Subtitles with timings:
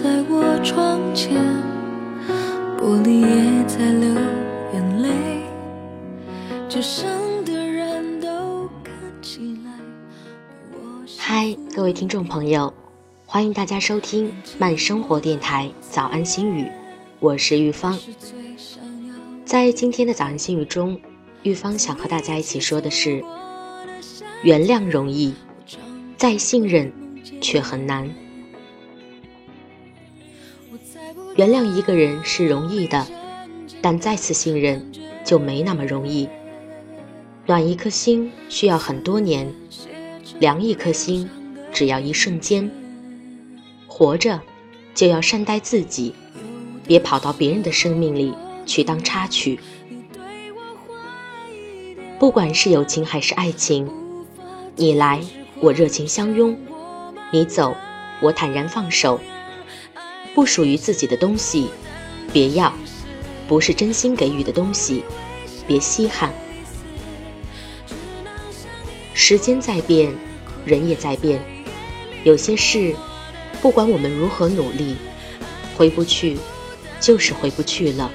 [0.00, 1.34] 在我窗前，
[2.78, 4.08] 玻璃也在流
[4.72, 5.10] 眼泪，
[6.68, 7.10] 街上
[7.44, 9.72] 的人都看起来
[11.18, 12.72] 嗨，各位听众朋友，
[13.26, 16.70] 欢迎大家收听慢生活电台早安心语，
[17.18, 17.98] 我是玉芳。
[19.44, 21.00] 在今天的早安心语中，
[21.42, 23.20] 玉芳想和大家一起说的是：
[24.44, 25.34] 原谅容易，
[26.16, 26.92] 再信任
[27.40, 28.08] 却很难。
[31.38, 33.06] 原谅一个人是容易的，
[33.80, 34.90] 但再次信任
[35.24, 36.28] 就没那么容易。
[37.46, 39.54] 暖一颗心需要很多年，
[40.40, 41.30] 凉一颗心
[41.72, 42.68] 只要一瞬间。
[43.86, 44.40] 活着
[44.96, 46.12] 就要善待自己，
[46.88, 48.34] 别跑到别人的生命里
[48.66, 49.60] 去当插曲。
[52.18, 53.88] 不管是友情还是爱情，
[54.74, 55.20] 你来
[55.60, 56.58] 我热情相拥，
[57.30, 57.76] 你走
[58.20, 59.20] 我坦然放手。
[60.38, 61.68] 不属于自己的东西，
[62.32, 62.70] 别要；
[63.48, 65.02] 不是真心给予的东西，
[65.66, 66.32] 别稀罕。
[69.14, 70.14] 时间在变，
[70.64, 71.42] 人也在变，
[72.22, 72.94] 有些事，
[73.60, 74.94] 不管我们如何努力，
[75.76, 76.38] 回不去，
[77.00, 78.08] 就是回不去了。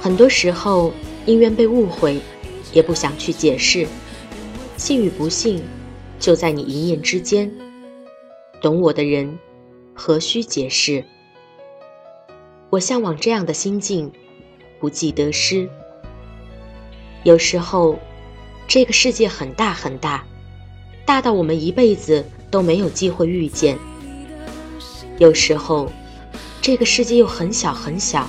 [0.00, 0.94] 很多时候，
[1.26, 2.18] 宁愿被误会，
[2.72, 3.86] 也不想去解释。
[4.78, 5.62] 信与不信，
[6.18, 7.52] 就在你一念之间。
[8.64, 9.38] 懂我的人，
[9.92, 11.04] 何须解释？
[12.70, 14.10] 我向往这样的心境，
[14.80, 15.68] 不计得失。
[17.24, 17.98] 有时候，
[18.66, 20.24] 这个世界很大很大，
[21.04, 23.76] 大到我们一辈子都没有机会遇见；
[25.18, 25.92] 有时候，
[26.62, 28.26] 这个世界又很小很小，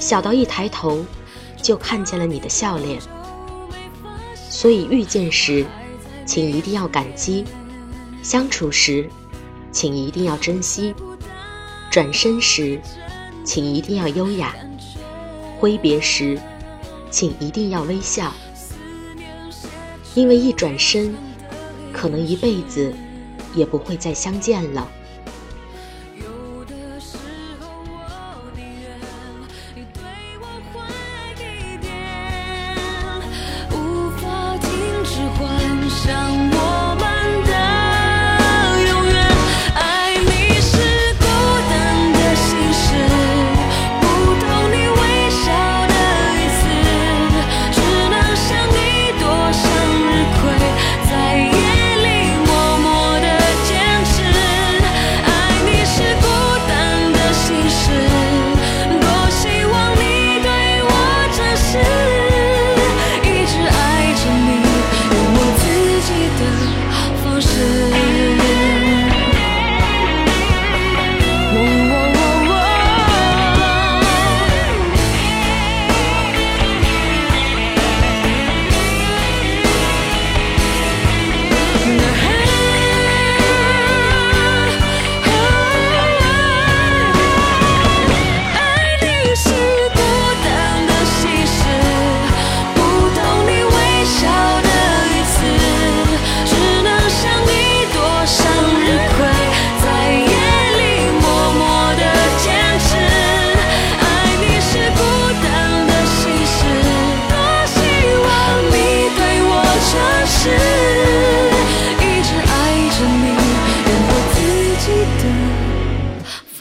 [0.00, 1.04] 小到一抬头
[1.60, 2.98] 就看见了你的笑脸。
[4.48, 5.66] 所以遇见时，
[6.24, 7.44] 请一定要感激；
[8.22, 9.06] 相处时，
[9.74, 10.94] 请一定要珍惜；
[11.90, 12.80] 转身时，
[13.44, 14.54] 请一定要优雅；
[15.58, 16.40] 挥别时，
[17.10, 18.32] 请一定要微笑。
[20.14, 21.12] 因为一转身，
[21.92, 22.94] 可能一辈子
[23.52, 24.88] 也不会再相见了。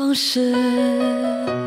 [0.03, 1.62] 方式。